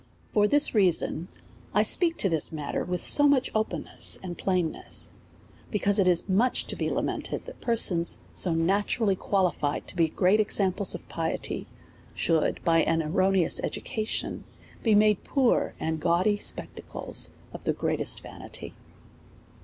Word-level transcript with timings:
For 0.33 0.47
this 0.47 0.73
reason 0.73 1.27
I 1.75 1.83
speak 1.83 2.17
to 2.17 2.27
this 2.27 2.51
matter 2.51 2.83
with 2.83 3.03
so 3.03 3.27
much 3.27 3.49
DEVOUT 3.53 3.53
AND 3.53 3.53
HOLY 3.53 3.83
LIFE. 3.83 4.13
249 4.15 4.15
openness 4.17 4.19
and 4.23 4.73
plainness, 4.99 5.13
because 5.69 5.99
it 5.99 6.07
is 6.07 6.27
much 6.27 6.65
to 6.65 6.75
be 6.75 6.89
la 6.89 7.03
mented^ 7.03 7.43
that 7.45 7.61
persons, 7.61 8.17
so 8.33 8.55
naturally 8.55 9.15
qualified 9.15 9.87
to 9.87 9.95
be 9.95 10.09
great 10.09 10.39
examples 10.39 10.95
of 10.95 11.07
piety, 11.07 11.67
should, 12.15 12.59
by 12.65 12.79
an 12.79 13.03
erroneous 13.03 13.59
education, 13.63 14.43
be 14.81 14.95
uiade 14.95 15.23
poor 15.23 15.75
and 15.79 15.99
gaudy 15.99 16.37
spectacles 16.37 17.29
cff 17.53 17.61
the 17.61 17.73
greatest 17.73 18.21
vanity. 18.21 18.73